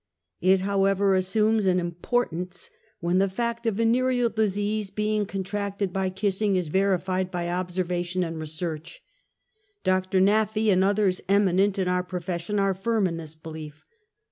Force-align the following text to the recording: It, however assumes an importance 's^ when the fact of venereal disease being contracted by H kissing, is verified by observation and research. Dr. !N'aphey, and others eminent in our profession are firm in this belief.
It, 0.39 0.61
however 0.61 1.13
assumes 1.13 1.67
an 1.67 1.79
importance 1.79 2.71
's^ 2.73 2.75
when 3.01 3.19
the 3.19 3.29
fact 3.29 3.67
of 3.67 3.75
venereal 3.75 4.29
disease 4.33 4.89
being 4.89 5.27
contracted 5.27 5.93
by 5.93 6.07
H 6.07 6.15
kissing, 6.15 6.55
is 6.55 6.69
verified 6.69 7.29
by 7.29 7.47
observation 7.47 8.23
and 8.23 8.39
research. 8.39 9.03
Dr. 9.83 10.19
!N'aphey, 10.19 10.73
and 10.73 10.83
others 10.83 11.21
eminent 11.29 11.77
in 11.77 11.87
our 11.87 12.01
profession 12.01 12.57
are 12.57 12.73
firm 12.73 13.05
in 13.05 13.17
this 13.17 13.35
belief. 13.35 13.85